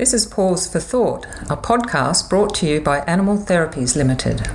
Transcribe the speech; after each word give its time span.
This 0.00 0.14
is 0.14 0.24
Pause 0.24 0.72
for 0.72 0.80
Thought, 0.80 1.26
a 1.50 1.58
podcast 1.58 2.30
brought 2.30 2.54
to 2.54 2.66
you 2.66 2.80
by 2.80 3.00
Animal 3.00 3.36
Therapies 3.36 3.94
Limited. 3.94 4.48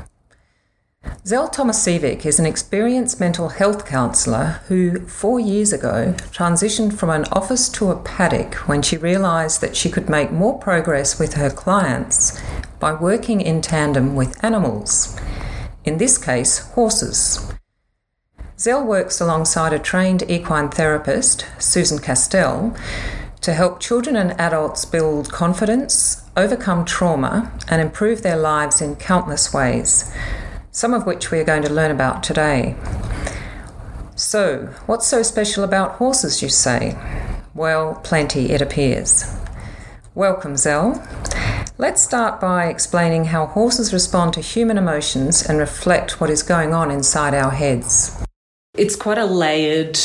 Zell 1.23 1.47
Tomasiewicz 1.49 2.25
is 2.25 2.39
an 2.39 2.47
experienced 2.47 3.19
mental 3.19 3.49
health 3.49 3.85
counsellor 3.85 4.61
who, 4.69 5.01
four 5.01 5.39
years 5.39 5.71
ago, 5.71 6.15
transitioned 6.31 6.97
from 6.97 7.11
an 7.11 7.25
office 7.25 7.69
to 7.69 7.91
a 7.91 8.01
paddock 8.01 8.55
when 8.67 8.81
she 8.81 8.97
realised 8.97 9.61
that 9.61 9.75
she 9.75 9.87
could 9.87 10.09
make 10.09 10.31
more 10.31 10.57
progress 10.57 11.19
with 11.19 11.35
her 11.35 11.51
clients 11.51 12.41
by 12.79 12.91
working 12.91 13.39
in 13.39 13.61
tandem 13.61 14.15
with 14.15 14.43
animals, 14.43 15.15
in 15.83 15.99
this 15.99 16.17
case, 16.17 16.57
horses. 16.71 17.53
Zell 18.57 18.83
works 18.83 19.21
alongside 19.21 19.73
a 19.73 19.77
trained 19.77 20.23
equine 20.27 20.69
therapist, 20.69 21.45
Susan 21.59 21.99
Castell, 21.99 22.75
to 23.45 23.53
help 23.53 23.79
children 23.79 24.15
and 24.15 24.31
adults 24.41 24.85
build 24.85 25.31
confidence, 25.31 26.23
overcome 26.35 26.83
trauma, 26.83 27.51
and 27.69 27.79
improve 27.79 28.23
their 28.23 28.35
lives 28.35 28.81
in 28.81 28.95
countless 28.95 29.53
ways, 29.53 30.11
some 30.71 30.95
of 30.95 31.05
which 31.05 31.29
we 31.29 31.37
are 31.37 31.43
going 31.43 31.61
to 31.61 31.71
learn 31.71 31.91
about 31.91 32.23
today. 32.23 32.75
So, 34.15 34.73
what's 34.87 35.05
so 35.05 35.21
special 35.21 35.63
about 35.63 35.97
horses, 35.97 36.41
you 36.41 36.49
say? 36.49 36.97
Well, 37.53 38.01
plenty, 38.03 38.49
it 38.49 38.63
appears. 38.63 39.37
Welcome, 40.15 40.57
Zell. 40.57 41.07
Let's 41.77 42.01
start 42.01 42.41
by 42.41 42.65
explaining 42.65 43.25
how 43.25 43.45
horses 43.45 43.93
respond 43.93 44.33
to 44.33 44.41
human 44.41 44.79
emotions 44.79 45.47
and 45.47 45.59
reflect 45.59 46.19
what 46.19 46.31
is 46.31 46.41
going 46.41 46.73
on 46.73 46.89
inside 46.89 47.35
our 47.35 47.51
heads. 47.51 48.25
It's 48.75 48.95
quite 48.95 49.19
a 49.19 49.25
layered 49.25 49.99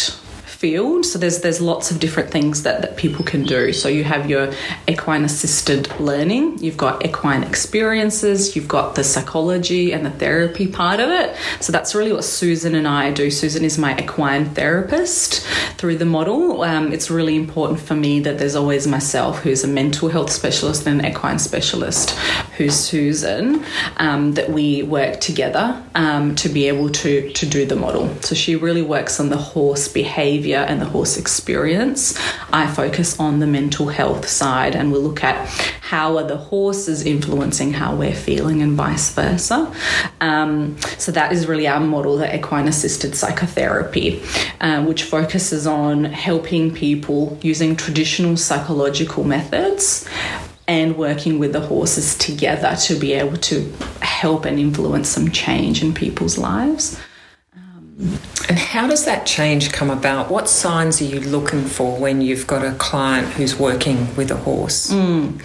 field. 0.61 1.07
So 1.07 1.19
there's 1.19 1.41
there's 1.41 1.59
lots 1.59 1.91
of 1.91 1.99
different 1.99 2.31
things 2.31 2.65
that, 2.65 2.83
that 2.83 2.99
people 2.99 3.25
can 3.25 3.45
do. 3.45 3.73
So 3.73 3.89
you 3.89 4.05
have 4.05 4.29
your 4.29 4.53
equine 4.87 5.25
assisted 5.25 5.89
learning, 5.99 6.59
you've 6.59 6.77
got 6.77 7.03
equine 7.03 7.43
experiences, 7.43 8.55
you've 8.55 8.69
got 8.69 8.95
the 8.95 9.03
psychology 9.03 9.93
and 9.93 10.05
the 10.05 10.11
therapy 10.11 10.67
part 10.67 11.01
of 11.01 11.09
it. 11.09 11.35
So 11.61 11.73
that's 11.73 11.95
really 11.95 12.13
what 12.13 12.25
Susan 12.25 12.75
and 12.75 12.87
I 12.87 13.11
do. 13.11 13.31
Susan 13.31 13.65
is 13.65 13.79
my 13.79 13.97
equine 13.99 14.45
therapist 14.51 15.47
through 15.79 15.97
the 15.97 16.05
model. 16.05 16.63
Um, 16.63 16.93
it's 16.93 17.11
really 17.11 17.37
important 17.37 17.81
for 17.81 17.95
me 17.95 18.21
that 18.21 18.39
there's 18.39 18.55
always 18.55 18.87
myself, 18.87 19.39
who's 19.39 19.65
a 19.65 19.69
mental 19.69 20.11
health 20.11 20.31
specialist 20.31 20.87
and 20.87 21.01
an 21.01 21.07
equine 21.11 21.39
specialist, 21.39 22.15
who's 22.61 22.75
Susan, 22.75 23.65
um, 23.97 24.35
that 24.35 24.51
we 24.51 24.83
work 24.83 25.19
together 25.19 25.83
um, 25.95 26.35
to 26.35 26.47
be 26.51 26.69
able 26.69 26.91
to 26.91 27.33
to 27.33 27.47
do 27.47 27.65
the 27.65 27.75
model. 27.75 28.15
So 28.21 28.35
she 28.35 28.55
really 28.55 28.83
works 28.83 29.19
on 29.19 29.31
the 29.31 29.39
horse 29.39 29.89
behavior 29.89 30.59
and 30.59 30.79
the 30.79 30.85
horse 30.85 31.17
experience. 31.17 32.19
I 32.53 32.67
focus 32.67 33.19
on 33.19 33.39
the 33.39 33.47
mental 33.47 33.89
health 33.89 34.29
side 34.29 34.77
and 34.77 34.93
we'll 34.93 35.01
look 35.01 35.25
at 35.25 35.49
how 35.81 36.19
are 36.19 36.25
the 36.25 36.37
horses 36.37 37.07
influencing 37.07 37.73
how 37.73 37.97
we're 37.97 38.15
feeling 38.15 38.61
and 38.61 38.77
vice 38.77 39.11
versa. 39.15 39.75
Um, 40.21 40.77
so 40.99 41.13
that 41.13 41.33
is 41.33 41.47
really 41.47 41.67
our 41.67 41.81
model, 41.81 42.19
the 42.19 42.37
equine 42.37 42.69
assisted 42.69 43.17
psychotherapy, 43.17 44.23
uh, 44.61 44.85
which 44.85 45.05
focuses 45.05 45.67
on 45.67 46.05
helping 46.05 46.75
people 46.75 47.39
using 47.41 47.75
traditional 47.75 48.37
psychological 48.37 49.25
methods 49.25 50.07
and 50.71 50.97
working 50.97 51.41
with 51.41 51.53
the 51.53 51.59
horses 51.59 52.17
together 52.17 52.77
to 52.77 52.95
be 52.95 53.13
able 53.13 53.37
to 53.37 53.69
help 54.03 54.45
and 54.45 54.61
influence 54.61 55.09
some 55.09 55.29
change 55.33 55.83
in 55.83 55.93
people's 55.93 56.39
lives. 56.39 56.97
And 58.49 58.59
how 58.59 58.89
does 58.89 59.05
that 59.05 59.27
change 59.27 59.73
come 59.73 59.91
about? 59.91 60.31
What 60.31 60.49
signs 60.49 61.01
are 61.03 61.05
you 61.05 61.21
looking 61.21 61.65
for 61.65 61.99
when 61.99 62.21
you've 62.23 62.47
got 62.47 62.65
a 62.65 62.73
client 62.73 63.29
who's 63.29 63.59
working 63.59 64.17
with 64.17 64.31
a 64.31 64.37
horse? 64.37 64.91
Mm. 64.91 65.41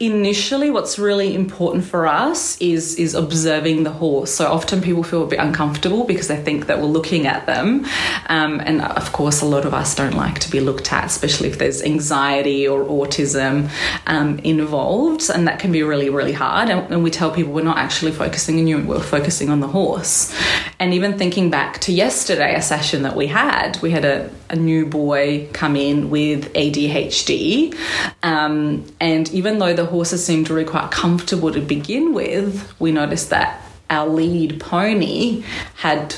Initially, 0.00 0.70
what's 0.70 0.98
really 0.98 1.34
important 1.34 1.84
for 1.84 2.06
us 2.06 2.58
is 2.60 2.96
is 2.96 3.14
observing 3.14 3.84
the 3.84 3.90
horse. 3.90 4.34
So 4.34 4.46
often 4.46 4.80
people 4.80 5.02
feel 5.02 5.24
a 5.24 5.26
bit 5.26 5.38
uncomfortable 5.38 6.04
because 6.04 6.28
they 6.28 6.42
think 6.42 6.66
that 6.66 6.78
we're 6.78 6.86
looking 6.86 7.26
at 7.26 7.46
them, 7.46 7.84
um, 8.26 8.60
and 8.60 8.80
of 8.80 9.12
course, 9.12 9.42
a 9.42 9.46
lot 9.46 9.64
of 9.66 9.74
us 9.74 9.94
don't 9.94 10.14
like 10.14 10.38
to 10.40 10.50
be 10.50 10.60
looked 10.60 10.92
at, 10.92 11.04
especially 11.04 11.48
if 11.48 11.58
there's 11.58 11.82
anxiety 11.82 12.66
or 12.66 12.84
autism 12.84 13.70
um, 14.06 14.38
involved, 14.40 15.30
and 15.30 15.46
that 15.46 15.58
can 15.58 15.70
be 15.72 15.82
really 15.82 16.08
really 16.08 16.32
hard. 16.32 16.70
And, 16.70 16.90
and 16.90 17.04
we 17.04 17.10
tell 17.10 17.30
people 17.30 17.52
we're 17.52 17.62
not 17.62 17.78
actually 17.78 18.12
focusing 18.12 18.58
on 18.58 18.66
you, 18.66 18.78
we're 18.82 19.00
focusing 19.00 19.50
on 19.50 19.60
the 19.60 19.68
horse. 19.68 20.34
And 20.80 20.94
even 20.94 21.18
thinking 21.18 21.50
back 21.50 21.80
to 21.80 21.92
yesterday, 21.98 22.54
a 22.54 22.62
session 22.62 23.02
that 23.02 23.16
we 23.16 23.26
had, 23.26 23.76
we 23.82 23.90
had 23.90 24.04
a, 24.04 24.30
a 24.48 24.54
new 24.54 24.86
boy 24.86 25.48
come 25.52 25.74
in 25.74 26.10
with 26.10 26.52
ADHD. 26.54 27.76
Um, 28.22 28.86
and 29.00 29.28
even 29.32 29.58
though 29.58 29.74
the 29.74 29.84
horses 29.84 30.24
seemed 30.24 30.48
really 30.48 30.64
quite 30.64 30.92
comfortable 30.92 31.52
to 31.52 31.60
begin 31.60 32.14
with, 32.14 32.72
we 32.78 32.92
noticed 32.92 33.30
that 33.30 33.60
our 33.90 34.08
lead 34.08 34.60
pony 34.60 35.42
had 35.74 36.14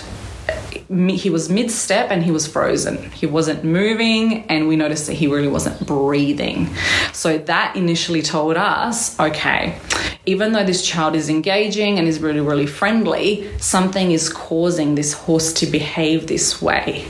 he 0.91 1.31
was 1.31 1.49
mid 1.49 1.71
step 1.71 2.11
and 2.11 2.23
he 2.23 2.33
was 2.33 2.47
frozen. 2.47 3.11
He 3.13 3.27
wasn't 3.27 3.63
moving, 3.63 4.45
and 4.49 4.67
we 4.67 4.75
noticed 4.75 5.07
that 5.07 5.15
he 5.15 5.29
really 5.29 5.49
wasn't 5.49 5.87
breathing. 5.87 6.69
So 7.13 7.39
that 7.39 7.77
initially 7.77 8.23
told 8.23 8.57
us 8.57 9.19
okay, 9.21 9.79
even 10.27 10.53
though 10.53 10.65
this 10.65 10.85
child 10.85 11.15
is 11.15 11.29
engaging 11.29 11.99
and 11.99 12.09
is 12.09 12.19
really, 12.21 12.41
really 12.41 12.67
friendly, 12.67 13.49
something 13.59 14.11
is 14.11 14.29
causing 14.29 14.97
this 14.97 15.13
horse 15.13 15.53
to 15.55 15.67
behave 15.67 16.27
this 16.27 16.61
way 16.61 17.07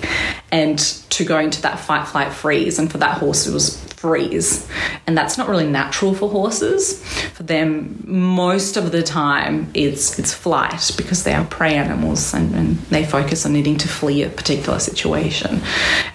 and 0.52 0.78
to 1.20 1.24
go 1.26 1.38
into 1.38 1.60
that 1.62 1.78
fight, 1.78 2.08
flight, 2.08 2.32
freeze. 2.32 2.78
And 2.78 2.90
for 2.90 2.98
that 2.98 3.18
horse, 3.18 3.46
it 3.46 3.52
was 3.52 3.78
freeze. 3.94 4.66
And 5.06 5.16
that's 5.16 5.36
not 5.36 5.48
really 5.48 5.68
natural 5.68 6.14
for 6.14 6.30
horses. 6.30 7.04
For 7.34 7.42
them, 7.42 8.02
most 8.06 8.78
of 8.78 8.90
the 8.90 9.02
time, 9.02 9.70
it's, 9.74 10.18
it's 10.18 10.32
flight 10.32 10.90
because 10.96 11.24
they 11.24 11.34
are 11.34 11.44
prey 11.44 11.74
animals 11.74 12.32
and, 12.32 12.54
and 12.54 12.76
they 12.88 13.04
focus 13.04 13.44
on 13.44 13.52
needing 13.52 13.76
to 13.78 13.88
flee 13.88 14.22
a 14.22 14.30
particular 14.30 14.78
situation. 14.78 15.60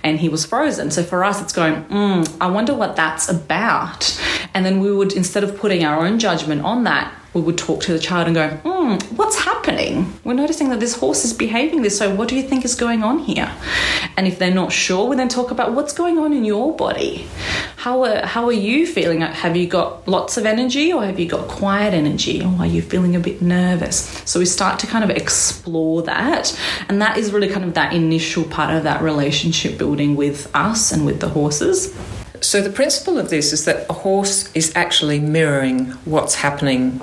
And 0.04 0.20
he 0.20 0.28
was 0.28 0.46
frozen. 0.46 0.90
So 0.90 1.04
for 1.04 1.24
us, 1.24 1.42
it's 1.42 1.54
going, 1.54 1.86
mm, 1.86 2.38
I 2.42 2.48
wonder 2.48 2.74
what 2.74 2.96
that's 2.96 3.30
about. 3.30 4.20
And 4.56 4.66
then 4.66 4.80
we 4.80 4.92
would, 4.92 5.14
instead 5.14 5.44
of 5.44 5.56
putting 5.56 5.86
our 5.86 6.04
own 6.04 6.18
judgment 6.18 6.64
on 6.64 6.86
that, 6.86 7.14
we 7.36 7.42
would 7.42 7.58
talk 7.58 7.82
to 7.82 7.92
the 7.92 8.00
child 8.00 8.28
and 8.28 8.36
go, 8.36 8.48
hmm, 8.50 9.16
what's 9.18 9.38
happening? 9.38 10.12
We're 10.24 10.34
noticing 10.34 10.70
that 10.70 10.80
this 10.80 10.96
horse 10.96 11.26
is 11.26 11.34
behaving 11.34 11.82
this. 11.82 11.98
So, 11.98 12.16
what 12.16 12.30
do 12.30 12.36
you 12.38 12.44
think 12.44 12.64
is 12.64 12.76
going 12.76 13.04
on 13.04 13.20
here? 13.20 13.52
And 14.16 14.26
if 14.26 14.40
they're 14.40 14.54
not 14.54 14.72
sure, 14.72 15.10
we 15.10 15.18
then 15.18 15.28
talk 15.28 15.52
about 15.52 15.74
what's 15.74 15.92
going 15.92 16.18
on 16.18 16.32
in 16.32 16.46
your 16.46 16.74
body. 16.76 17.28
How 17.76 18.04
are, 18.06 18.26
how 18.26 18.46
are 18.46 18.54
you 18.54 18.88
feeling? 18.88 19.20
Have 19.20 19.58
you 19.58 19.68
got 19.68 20.08
lots 20.08 20.38
of 20.38 20.46
energy 20.46 20.94
or 20.94 21.06
have 21.06 21.20
you 21.20 21.28
got 21.28 21.50
quiet 21.50 21.94
energy? 21.94 22.42
Or 22.42 22.56
are 22.60 22.66
you 22.66 22.82
feeling 22.82 23.18
a 23.18 23.20
bit 23.20 23.42
nervous? 23.42 23.98
So, 24.26 24.40
we 24.40 24.46
start 24.46 24.80
to 24.80 24.88
kind 24.88 25.04
of 25.04 25.10
explore 25.10 26.04
that. 26.04 26.58
And 26.88 27.02
that 27.02 27.18
is 27.18 27.34
really 27.34 27.50
kind 27.50 27.66
of 27.66 27.74
that 27.74 27.92
initial 27.92 28.46
part 28.46 28.74
of 28.74 28.84
that 28.84 29.02
relationship 29.02 29.78
building 29.78 30.16
with 30.16 30.50
us 30.56 30.94
and 30.94 31.06
with 31.06 31.20
the 31.20 31.30
horses. 31.30 31.94
So, 32.40 32.62
the 32.62 32.70
principle 32.70 33.18
of 33.18 33.30
this 33.30 33.52
is 33.52 33.66
that 33.66 33.90
a 33.90 33.94
horse 33.94 34.50
is 34.56 34.74
actually 34.74 35.20
mirroring 35.20 35.88
what's 36.06 36.36
happening 36.36 37.02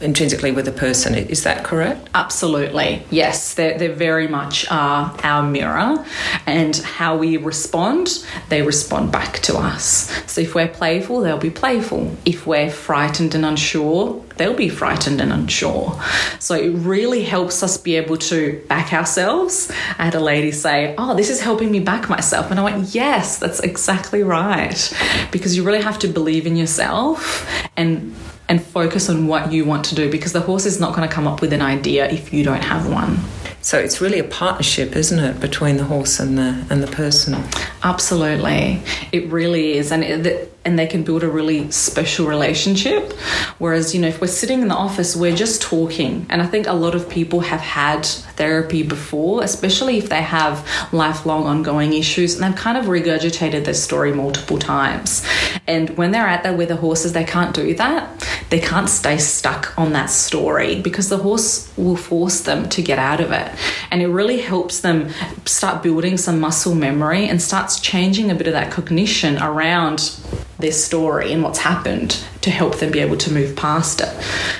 intrinsically 0.00 0.52
with 0.52 0.68
a 0.68 0.72
person. 0.72 1.14
Is 1.14 1.42
that 1.44 1.64
correct? 1.64 2.08
Absolutely. 2.14 3.02
Yes, 3.10 3.54
they 3.54 3.76
they 3.76 3.88
very 3.88 4.28
much 4.28 4.66
are 4.70 5.14
our 5.22 5.42
mirror, 5.42 6.04
and 6.46 6.76
how 6.76 7.16
we 7.16 7.36
respond, 7.36 8.24
they 8.48 8.62
respond 8.62 9.12
back 9.12 9.38
to 9.40 9.56
us. 9.56 10.10
So 10.26 10.40
if 10.40 10.54
we're 10.54 10.68
playful, 10.68 11.20
they'll 11.20 11.38
be 11.38 11.50
playful. 11.50 12.16
If 12.24 12.46
we're 12.46 12.70
frightened 12.70 13.34
and 13.34 13.44
unsure, 13.44 14.24
they'll 14.36 14.54
be 14.54 14.68
frightened 14.68 15.20
and 15.20 15.32
unsure. 15.32 16.00
So 16.38 16.54
it 16.54 16.70
really 16.70 17.24
helps 17.24 17.62
us 17.62 17.76
be 17.76 17.96
able 17.96 18.16
to 18.16 18.62
back 18.68 18.92
ourselves. 18.92 19.70
I 19.98 20.04
had 20.04 20.14
a 20.14 20.20
lady 20.20 20.52
say, 20.52 20.94
Oh, 20.96 21.14
this 21.14 21.30
is 21.30 21.40
helping 21.40 21.70
me 21.70 21.80
back 21.80 22.08
myself. 22.08 22.50
And 22.50 22.58
I 22.58 22.64
went, 22.64 22.94
Yes, 22.94 23.38
that's 23.38 23.60
exactly 23.60 24.22
right. 24.22 24.94
Because 25.30 25.56
you 25.56 25.62
really 25.64 25.82
have 25.82 25.98
to 26.00 26.08
believe 26.08 26.46
in 26.46 26.56
yourself 26.56 27.46
and 27.76 28.14
and 28.48 28.62
focus 28.62 29.08
on 29.08 29.26
what 29.26 29.52
you 29.52 29.64
want 29.64 29.84
to 29.86 29.94
do 29.94 30.10
because 30.10 30.32
the 30.32 30.40
horse 30.40 30.66
is 30.66 30.80
not 30.80 30.94
going 30.94 31.06
to 31.06 31.14
come 31.14 31.26
up 31.26 31.40
with 31.40 31.52
an 31.52 31.62
idea 31.62 32.08
if 32.10 32.32
you 32.32 32.42
don't 32.42 32.64
have 32.64 32.90
one. 32.90 33.18
So 33.60 33.78
it's 33.78 34.00
really 34.00 34.18
a 34.18 34.24
partnership, 34.24 34.96
isn't 34.96 35.18
it, 35.18 35.40
between 35.40 35.76
the 35.76 35.84
horse 35.84 36.20
and 36.20 36.38
the 36.38 36.64
and 36.70 36.82
the 36.82 36.86
person? 36.86 37.36
Absolutely, 37.82 38.82
it 39.12 39.26
really 39.30 39.72
is, 39.72 39.92
and 39.92 40.04
it, 40.04 40.52
and 40.68 40.78
they 40.78 40.86
can 40.86 41.02
build 41.02 41.22
a 41.22 41.28
really 41.28 41.70
special 41.70 42.26
relationship. 42.26 43.14
Whereas, 43.56 43.94
you 43.94 44.02
know, 44.02 44.08
if 44.08 44.20
we're 44.20 44.26
sitting 44.26 44.60
in 44.60 44.68
the 44.68 44.74
office, 44.74 45.16
we're 45.16 45.34
just 45.34 45.62
talking. 45.62 46.26
And 46.28 46.42
I 46.42 46.46
think 46.46 46.66
a 46.66 46.74
lot 46.74 46.94
of 46.94 47.08
people 47.08 47.40
have 47.40 47.60
had 47.60 48.04
therapy 48.04 48.82
before, 48.82 49.42
especially 49.42 49.96
if 49.96 50.10
they 50.10 50.20
have 50.20 50.68
lifelong 50.92 51.44
ongoing 51.44 51.94
issues 51.94 52.34
and 52.34 52.44
they've 52.44 52.60
kind 52.60 52.76
of 52.76 52.84
regurgitated 52.84 53.64
their 53.64 53.72
story 53.72 54.12
multiple 54.12 54.58
times. 54.58 55.24
And 55.66 55.96
when 55.96 56.10
they're 56.10 56.28
out 56.28 56.42
there 56.42 56.52
with 56.52 56.68
the 56.68 56.76
horses, 56.76 57.14
they 57.14 57.24
can't 57.24 57.54
do 57.54 57.74
that. 57.76 58.28
They 58.50 58.60
can't 58.60 58.90
stay 58.90 59.16
stuck 59.16 59.72
on 59.78 59.92
that 59.92 60.10
story 60.10 60.82
because 60.82 61.08
the 61.08 61.16
horse 61.16 61.72
will 61.78 61.96
force 61.96 62.42
them 62.42 62.68
to 62.68 62.82
get 62.82 62.98
out 62.98 63.20
of 63.20 63.32
it. 63.32 63.50
And 63.90 64.02
it 64.02 64.08
really 64.08 64.40
helps 64.40 64.80
them 64.80 65.08
start 65.46 65.82
building 65.82 66.18
some 66.18 66.40
muscle 66.40 66.74
memory 66.74 67.26
and 67.26 67.40
starts 67.40 67.80
changing 67.80 68.30
a 68.30 68.34
bit 68.34 68.46
of 68.46 68.52
that 68.52 68.70
cognition 68.70 69.38
around 69.38 70.14
their 70.58 70.72
story 70.72 71.32
and 71.32 71.42
what's 71.42 71.58
happened 71.58 72.22
to 72.40 72.50
help 72.50 72.78
them 72.78 72.90
be 72.90 72.98
able 72.98 73.16
to 73.16 73.32
move 73.32 73.54
past 73.56 74.00
it. 74.00 74.08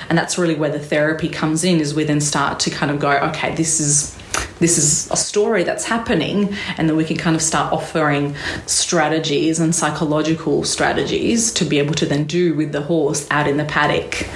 And 0.09 0.17
that's 0.17 0.37
really 0.37 0.55
where 0.55 0.69
the 0.69 0.79
therapy 0.79 1.29
comes 1.29 1.63
in 1.63 1.79
is 1.79 1.93
we 1.93 2.03
then 2.03 2.21
start 2.21 2.59
to 2.61 2.69
kind 2.69 2.91
of 2.91 2.99
go, 2.99 3.11
okay, 3.11 3.53
this 3.55 3.79
is 3.79 4.15
this 4.59 4.77
is 4.77 5.09
a 5.11 5.15
story 5.15 5.63
that's 5.63 5.85
happening 5.85 6.53
and 6.77 6.89
then 6.89 6.95
we 6.95 7.05
can 7.05 7.17
kind 7.17 7.35
of 7.35 7.41
start 7.41 7.71
offering 7.71 8.35
strategies 8.65 9.59
and 9.59 9.73
psychological 9.73 10.63
strategies 10.63 11.53
to 11.53 11.65
be 11.65 11.79
able 11.79 11.93
to 11.93 12.05
then 12.05 12.25
do 12.25 12.53
with 12.53 12.71
the 12.73 12.81
horse 12.81 13.27
out 13.31 13.47
in 13.47 13.57
the 13.57 13.65
paddock 13.65 14.27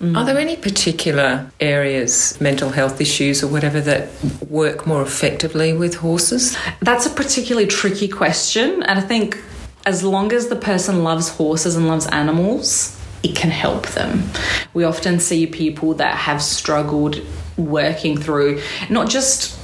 Mm. 0.00 0.16
Are 0.16 0.24
there 0.24 0.38
any 0.38 0.56
particular 0.56 1.50
areas, 1.60 2.40
mental 2.40 2.70
health 2.70 3.02
issues 3.02 3.44
or 3.44 3.48
whatever, 3.48 3.82
that 3.82 4.08
work 4.48 4.86
more 4.86 5.02
effectively 5.02 5.74
with 5.74 5.96
horses? 5.96 6.56
That's 6.80 7.04
a 7.04 7.10
particularly 7.10 7.66
tricky 7.66 8.08
question. 8.08 8.82
And 8.84 8.98
I 8.98 9.02
think 9.02 9.38
as 9.86 10.02
long 10.02 10.32
as 10.32 10.48
the 10.48 10.56
person 10.56 11.02
loves 11.02 11.28
horses 11.28 11.76
and 11.76 11.88
loves 11.88 12.06
animals, 12.08 12.98
it 13.22 13.36
can 13.36 13.50
help 13.50 13.86
them. 13.88 14.24
We 14.72 14.84
often 14.84 15.20
see 15.20 15.46
people 15.46 15.94
that 15.94 16.16
have 16.16 16.42
struggled 16.42 17.20
working 17.56 18.16
through 18.16 18.62
not 18.88 19.08
just 19.08 19.56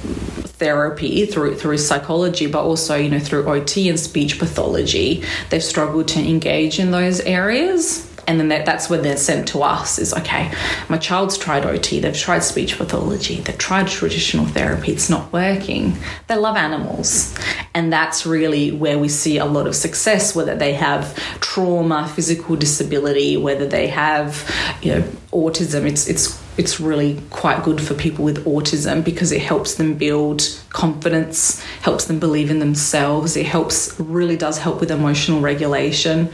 therapy 0.57 1.25
through 1.25 1.55
through 1.55 1.77
psychology 1.77 2.47
but 2.47 2.63
also 2.63 2.95
you 2.95 3.09
know 3.09 3.19
through 3.19 3.47
OT 3.47 3.89
and 3.89 3.99
speech 3.99 4.37
pathology 4.37 5.23
they've 5.49 5.63
struggled 5.63 6.07
to 6.07 6.19
engage 6.19 6.79
in 6.79 6.91
those 6.91 7.19
areas 7.21 8.07
and 8.27 8.39
then 8.39 8.49
that, 8.49 8.65
that's 8.65 8.89
when 8.89 9.01
they're 9.01 9.17
sent 9.17 9.47
to 9.47 9.63
us 9.63 9.97
is 9.97 10.13
okay 10.13 10.51
my 10.89 10.97
child's 10.97 11.37
tried 11.37 11.65
ot 11.65 11.89
they've 12.01 12.17
tried 12.17 12.43
speech 12.43 12.77
pathology 12.77 13.39
they've 13.41 13.57
tried 13.57 13.87
traditional 13.87 14.45
therapy 14.45 14.97
it's 14.97 15.09
not 15.09 15.31
working. 15.31 15.95
They 16.27 16.35
love 16.35 16.55
animals. 16.55 17.35
And 17.75 17.93
that's 17.93 18.25
really 18.25 18.71
where 18.71 18.97
we 18.97 19.09
see 19.09 19.37
a 19.37 19.45
lot 19.45 19.67
of 19.67 19.75
success 19.75 20.35
whether 20.35 20.55
they 20.55 20.73
have 20.73 21.15
trauma 21.39 22.07
physical 22.07 22.55
disability 22.55 23.37
whether 23.37 23.67
they 23.67 23.87
have 23.87 24.49
you 24.81 24.95
know 24.95 25.03
autism 25.31 25.85
it's 25.85 26.07
it's 26.07 26.41
it's 26.57 26.79
really 26.79 27.21
quite 27.29 27.63
good 27.63 27.79
for 27.79 27.93
people 27.93 28.25
with 28.25 28.43
autism 28.45 29.03
because 29.03 29.31
it 29.31 29.41
helps 29.41 29.75
them 29.75 29.93
build 29.93 30.59
confidence, 30.69 31.63
helps 31.81 32.05
them 32.05 32.19
believe 32.19 32.49
in 32.49 32.59
themselves. 32.59 33.37
It 33.37 33.45
helps, 33.45 33.97
really 33.99 34.35
does 34.35 34.57
help 34.57 34.79
with 34.79 34.89
emotional 34.89 35.39
regulation. 35.39 36.29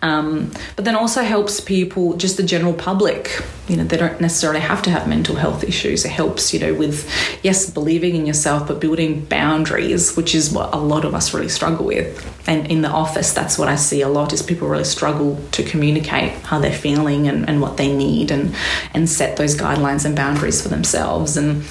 Um, 0.00 0.50
but 0.76 0.86
then 0.86 0.96
also 0.96 1.22
helps 1.22 1.60
people, 1.60 2.16
just 2.16 2.38
the 2.38 2.42
general 2.42 2.72
public. 2.72 3.42
You 3.68 3.76
know, 3.76 3.84
they 3.84 3.96
don't 3.96 4.20
necessarily 4.20 4.60
have 4.60 4.80
to 4.82 4.90
have 4.90 5.08
mental 5.08 5.34
health 5.34 5.64
issues. 5.64 6.04
It 6.04 6.10
helps, 6.10 6.54
you 6.54 6.60
know, 6.60 6.72
with, 6.74 7.10
yes, 7.42 7.68
believing 7.68 8.14
in 8.14 8.24
yourself, 8.24 8.68
but 8.68 8.80
building 8.80 9.24
boundaries, 9.24 10.16
which 10.16 10.36
is 10.36 10.52
what 10.52 10.72
a 10.72 10.76
lot 10.78 11.04
of 11.04 11.14
us 11.14 11.34
really 11.34 11.48
struggle 11.48 11.86
with. 11.86 12.24
And 12.48 12.70
in 12.70 12.82
the 12.82 12.88
office, 12.88 13.32
that's 13.32 13.58
what 13.58 13.66
I 13.66 13.74
see 13.74 14.02
a 14.02 14.08
lot 14.08 14.32
is 14.32 14.40
people 14.40 14.68
really 14.68 14.84
struggle 14.84 15.42
to 15.50 15.64
communicate 15.64 16.30
how 16.44 16.60
they're 16.60 16.72
feeling 16.72 17.26
and, 17.26 17.48
and 17.48 17.60
what 17.60 17.76
they 17.76 17.92
need 17.92 18.30
and, 18.30 18.54
and 18.94 19.08
set 19.08 19.36
those 19.36 19.56
guidelines 19.56 20.04
and 20.04 20.14
boundaries 20.14 20.62
for 20.62 20.68
themselves. 20.68 21.36
And 21.36 21.64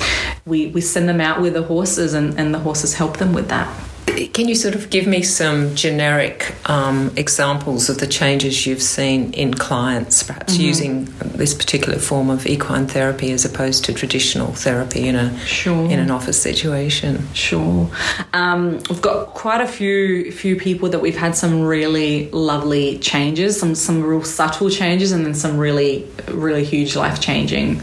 we, 0.45 0.67
we 0.67 0.81
send 0.81 1.07
them 1.07 1.21
out 1.21 1.41
with 1.41 1.53
the 1.53 1.63
horses, 1.63 2.13
and, 2.13 2.37
and 2.37 2.53
the 2.53 2.59
horses 2.59 2.95
help 2.95 3.17
them 3.17 3.31
with 3.31 3.47
that. 3.47 3.73
Can 4.15 4.47
you 4.47 4.55
sort 4.55 4.75
of 4.75 4.89
give 4.89 5.07
me 5.07 5.21
some 5.23 5.75
generic 5.75 6.55
um, 6.69 7.11
examples 7.17 7.89
of 7.89 7.99
the 7.99 8.07
changes 8.07 8.65
you've 8.65 8.81
seen 8.81 9.33
in 9.33 9.53
clients, 9.53 10.23
perhaps 10.23 10.53
mm-hmm. 10.53 10.61
using 10.61 11.05
this 11.19 11.53
particular 11.53 11.99
form 11.99 12.29
of 12.29 12.47
equine 12.47 12.87
therapy 12.87 13.31
as 13.31 13.43
opposed 13.43 13.83
to 13.85 13.93
traditional 13.93 14.53
therapy 14.53 15.07
in 15.07 15.15
a 15.15 15.37
sure. 15.39 15.89
in 15.91 15.99
an 15.99 16.11
office 16.11 16.41
situation? 16.41 17.27
Sure. 17.33 17.89
Um, 18.33 18.81
we've 18.89 19.01
got 19.01 19.27
quite 19.27 19.59
a 19.59 19.67
few 19.67 20.31
few 20.31 20.55
people 20.55 20.89
that 20.89 20.99
we've 20.99 21.17
had 21.17 21.35
some 21.35 21.61
really 21.61 22.29
lovely 22.31 22.97
changes, 22.99 23.59
some 23.59 23.75
some 23.75 24.01
real 24.01 24.23
subtle 24.23 24.69
changes, 24.69 25.11
and 25.11 25.25
then 25.25 25.33
some 25.33 25.57
really 25.57 26.07
really 26.29 26.63
huge 26.63 26.95
life 26.95 27.19
changing 27.19 27.81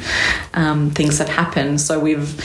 um, 0.55 0.91
things 0.91 1.19
that 1.19 1.29
happened. 1.29 1.81
So 1.81 2.01
we've 2.01 2.41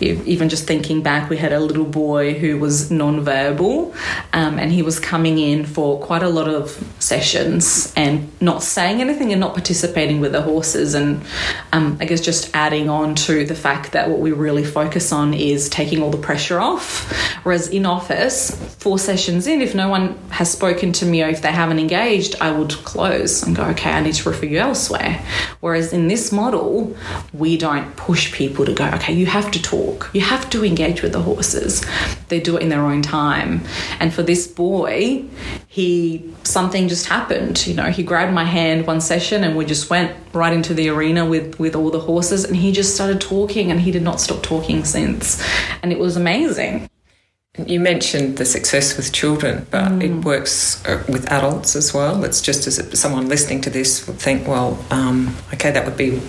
even 0.00 0.48
just 0.48 0.66
thinking 0.66 1.02
back, 1.02 1.30
we 1.30 1.38
had 1.38 1.52
a 1.52 1.60
little 1.60 1.84
boy 1.84 2.34
who 2.34 2.58
was 2.58 2.90
non 2.90 3.24
verbal, 3.30 3.94
um, 4.32 4.58
and 4.58 4.72
he 4.72 4.82
was 4.82 4.98
coming 4.98 5.38
in 5.38 5.64
for 5.64 6.00
quite 6.00 6.22
a 6.22 6.28
lot 6.28 6.48
of 6.48 6.64
sessions 6.98 7.92
and 7.96 8.30
not 8.40 8.62
saying 8.62 9.00
anything 9.00 9.32
and 9.32 9.40
not 9.40 9.54
participating 9.54 10.20
with 10.20 10.32
the 10.32 10.42
horses. 10.42 10.94
And 10.94 11.22
um, 11.72 11.96
I 12.00 12.04
guess 12.06 12.20
just 12.20 12.50
adding 12.54 12.88
on 12.88 13.14
to 13.26 13.44
the 13.44 13.54
fact 13.54 13.92
that 13.92 14.08
what 14.10 14.18
we 14.18 14.32
really 14.32 14.64
focus 14.64 15.12
on 15.12 15.34
is 15.34 15.68
taking 15.68 16.02
all 16.02 16.10
the 16.10 16.24
pressure 16.28 16.58
off. 16.58 17.10
Whereas 17.44 17.68
in 17.68 17.86
office, 17.86 18.38
four 18.84 18.98
sessions 18.98 19.46
in, 19.46 19.60
if 19.60 19.74
no 19.74 19.88
one 19.88 20.16
has 20.30 20.50
spoken 20.50 20.92
to 21.00 21.06
me 21.06 21.22
or 21.22 21.28
if 21.28 21.40
they 21.42 21.52
haven't 21.52 21.78
engaged, 21.78 22.34
I 22.40 22.50
would 22.50 22.72
close 22.92 23.42
and 23.42 23.54
go, 23.54 23.64
okay, 23.74 23.90
I 23.90 24.00
need 24.00 24.14
to 24.14 24.28
refer 24.28 24.46
you 24.46 24.58
elsewhere. 24.58 25.22
Whereas 25.60 25.92
in 25.92 26.08
this 26.08 26.32
model, 26.32 26.96
we 27.32 27.56
don't 27.56 27.94
push 27.96 28.32
people 28.32 28.64
to 28.64 28.74
go, 28.74 28.86
okay, 28.96 29.12
you 29.12 29.26
have 29.26 29.50
to 29.52 29.62
talk, 29.62 30.10
you 30.12 30.22
have 30.22 30.50
to 30.50 30.64
engage 30.64 31.02
with 31.02 31.12
the 31.12 31.22
horses. 31.22 31.84
They 32.28 32.40
do 32.40 32.56
it 32.56 32.62
in 32.62 32.68
their 32.68 32.86
own 32.92 33.02
time 33.02 33.19
time. 33.20 33.60
And 34.00 34.12
for 34.12 34.22
this 34.22 34.46
boy, 34.46 35.24
he 35.68 35.94
something 36.44 36.88
just 36.88 37.06
happened. 37.06 37.66
You 37.66 37.74
know, 37.74 37.90
he 37.98 38.02
grabbed 38.02 38.34
my 38.42 38.44
hand 38.58 38.86
one 38.86 39.00
session 39.00 39.44
and 39.44 39.56
we 39.56 39.64
just 39.64 39.90
went 39.90 40.10
right 40.32 40.52
into 40.52 40.72
the 40.74 40.88
arena 40.94 41.22
with 41.32 41.58
with 41.58 41.74
all 41.76 41.90
the 41.90 42.04
horses 42.10 42.44
and 42.44 42.56
he 42.56 42.72
just 42.72 42.94
started 42.94 43.20
talking 43.20 43.70
and 43.70 43.80
he 43.86 43.90
did 43.96 44.02
not 44.02 44.20
stop 44.20 44.42
talking 44.42 44.84
since. 44.84 45.24
And 45.82 45.92
it 45.92 45.98
was 45.98 46.16
amazing. 46.16 46.88
You 47.66 47.80
mentioned 47.80 48.38
the 48.38 48.44
success 48.44 48.96
with 48.96 49.12
children, 49.12 49.66
but 49.70 49.90
mm. 49.90 50.02
it 50.06 50.24
works 50.24 50.82
uh, 50.86 51.02
with 51.08 51.24
adults 51.38 51.76
as 51.76 51.92
well. 51.92 52.24
It's 52.24 52.40
just 52.40 52.66
as 52.68 52.76
someone 52.98 53.28
listening 53.28 53.60
to 53.62 53.70
this 53.70 54.06
would 54.06 54.18
think, 54.18 54.46
well, 54.46 54.78
um, 54.90 55.34
okay, 55.52 55.70
that 55.72 55.84
would 55.84 55.96
be 55.96 56.20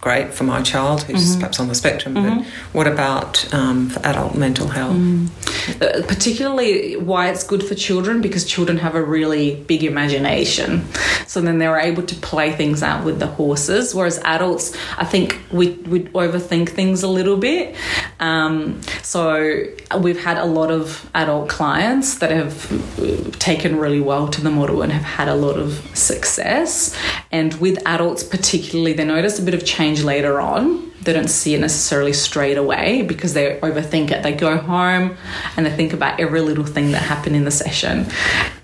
great 0.00 0.32
for 0.32 0.44
my 0.44 0.62
child 0.62 1.02
who's 1.02 1.22
mm-hmm. 1.22 1.40
perhaps 1.40 1.60
on 1.60 1.68
the 1.68 1.74
spectrum, 1.74 2.14
mm-hmm. 2.14 2.38
but 2.38 2.46
what 2.72 2.86
about 2.86 3.52
um, 3.52 3.88
for 3.90 4.00
adult 4.04 4.34
mental 4.34 4.68
health? 4.68 4.96
Mm. 4.96 5.28
Uh, 5.68 6.02
particularly 6.06 6.96
why 6.96 7.28
it's 7.28 7.42
good 7.42 7.62
for 7.62 7.74
children 7.74 8.20
because 8.20 8.44
children 8.44 8.78
have 8.78 8.94
a 8.94 9.02
really 9.02 9.56
big 9.64 9.82
imagination. 9.82 10.84
So 11.26 11.40
then 11.40 11.58
they're 11.58 11.78
able 11.78 12.02
to 12.02 12.14
play 12.16 12.52
things 12.52 12.82
out 12.82 13.04
with 13.04 13.18
the 13.18 13.26
horses, 13.26 13.94
whereas 13.94 14.18
adults, 14.24 14.76
I 14.98 15.04
think 15.04 15.38
we, 15.52 15.70
we 15.70 16.04
overthink 16.06 16.70
things 16.70 17.02
a 17.02 17.08
little 17.08 17.36
bit. 17.36 17.76
Um, 18.20 18.80
so 19.02 19.64
we've 19.98 20.22
had 20.22 20.38
a 20.38 20.44
lot 20.44 20.70
of 20.70 21.08
adult 21.14 21.48
clients 21.48 22.18
that 22.18 22.30
have 22.30 23.38
taken 23.38 23.76
really 23.76 24.00
well 24.00 24.28
to 24.28 24.40
the 24.40 24.50
model 24.50 24.82
and 24.82 24.92
have 24.92 25.02
had 25.02 25.28
a 25.28 25.34
lot 25.34 25.58
of 25.58 25.84
success. 25.96 26.96
And 27.30 27.54
with 27.54 27.78
adults, 27.86 28.22
particularly, 28.22 28.92
they 28.92 29.04
notice 29.04 29.38
a 29.38 29.42
bit 29.42 29.54
of 29.54 29.64
change 29.64 30.02
later 30.02 30.40
on. 30.40 30.89
They 31.02 31.12
don't 31.12 31.28
see 31.28 31.54
it 31.54 31.60
necessarily 31.60 32.12
straight 32.12 32.58
away 32.58 33.02
because 33.02 33.34
they 33.34 33.58
overthink 33.60 34.10
it. 34.10 34.22
They 34.22 34.32
go 34.32 34.58
home 34.58 35.16
and 35.56 35.64
they 35.64 35.70
think 35.70 35.92
about 35.92 36.20
every 36.20 36.40
little 36.40 36.64
thing 36.64 36.92
that 36.92 37.02
happened 37.02 37.36
in 37.36 37.44
the 37.44 37.50
session. 37.50 38.06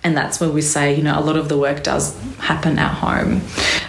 And 0.05 0.17
that's 0.17 0.39
where 0.41 0.51
we 0.51 0.63
say, 0.63 0.95
you 0.95 1.03
know, 1.03 1.19
a 1.19 1.21
lot 1.21 1.37
of 1.37 1.49
the 1.49 1.57
work 1.57 1.83
does 1.83 2.17
happen 2.39 2.79
at 2.79 2.93
home. 2.93 3.41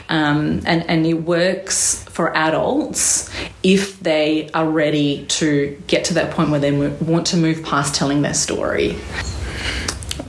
Um, 0.09 0.61
and, 0.65 0.89
and 0.89 1.05
it 1.05 1.13
works 1.13 2.03
for 2.05 2.35
adults 2.35 3.29
if 3.63 3.99
they 3.99 4.49
are 4.53 4.67
ready 4.67 5.25
to 5.27 5.81
get 5.87 6.05
to 6.05 6.13
that 6.15 6.31
point 6.31 6.49
where 6.49 6.59
they 6.59 6.71
want 6.71 7.27
to 7.27 7.37
move 7.37 7.63
past 7.63 7.93
telling 7.93 8.21
their 8.21 8.33
story. 8.33 8.95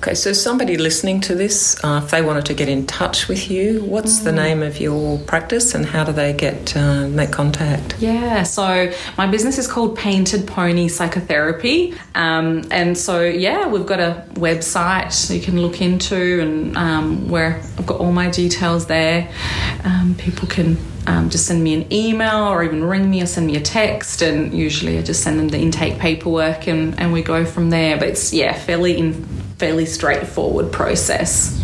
Okay, 0.09 0.15
so 0.15 0.33
somebody 0.33 0.79
listening 0.79 1.21
to 1.21 1.35
this, 1.35 1.85
uh, 1.85 2.01
if 2.03 2.11
they 2.11 2.23
wanted 2.23 2.47
to 2.47 2.55
get 2.55 2.67
in 2.67 2.87
touch 2.87 3.29
with 3.29 3.51
you, 3.51 3.83
what's 3.83 4.21
mm. 4.21 4.25
the 4.25 4.33
name 4.33 4.63
of 4.63 4.81
your 4.81 5.19
practice 5.19 5.75
and 5.75 5.85
how 5.85 6.03
do 6.03 6.13
they 6.13 6.33
get 6.33 6.75
uh, 6.75 7.07
make 7.09 7.31
contact? 7.31 7.95
Yeah, 7.99 8.43
so 8.45 8.91
my 9.19 9.27
business 9.27 9.59
is 9.59 9.69
called 9.69 9.99
Painted 9.99 10.47
Pony 10.47 10.89
Psychotherapy, 10.89 11.93
um, 12.15 12.65
and 12.71 12.97
so 12.97 13.21
yeah, 13.23 13.69
we've 13.69 13.85
got 13.85 14.01
a 14.01 14.25
website 14.33 15.31
you 15.31 15.43
can 15.43 15.61
look 15.61 15.83
into, 15.83 16.41
and 16.41 16.75
um, 16.79 17.29
where 17.29 17.57
I've 17.77 17.85
got 17.85 18.01
all 18.01 18.13
my 18.13 18.31
details 18.31 18.87
there. 18.87 19.31
Um, 19.85 20.15
people 20.19 20.49
can 20.49 20.79
um, 21.07 21.29
just 21.29 21.47
send 21.47 21.63
me 21.63 21.75
an 21.75 21.93
email 21.93 22.49
or 22.49 22.63
even 22.63 22.85
ring 22.85 23.11
me 23.11 23.23
or 23.23 23.27
send 23.27 23.47
me 23.47 23.57
a 23.57 23.61
text. 23.61 24.23
And 24.23 24.53
usually 24.53 24.99
I 24.99 25.03
just 25.03 25.23
send 25.23 25.39
them 25.39 25.49
the 25.49 25.59
intake 25.59 25.99
paperwork 25.99 26.67
and, 26.67 26.99
and 27.01 27.13
we 27.13 27.23
go 27.23 27.45
from 27.45 27.71
there. 27.71 27.97
But 27.97 28.09
it's, 28.09 28.33
yeah, 28.33 28.53
fairly 28.53 28.99
in, 28.99 29.38
fairly 29.59 29.87
straightforward 29.87 30.73
process. 30.73 31.63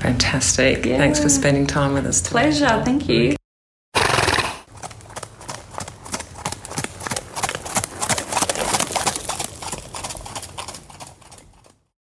Fantastic. 0.00 0.86
Yeah. 0.86 0.98
Thanks 0.98 1.20
for 1.20 1.28
spending 1.28 1.66
time 1.66 1.94
with 1.94 2.06
us. 2.06 2.20
Today. 2.20 2.30
Pleasure. 2.30 2.82
Thank 2.84 3.08
you. 3.08 3.37